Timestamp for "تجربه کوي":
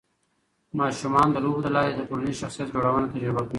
3.13-3.49